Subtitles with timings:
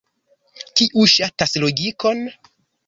[0.79, 2.19] kiu ŝatas logikon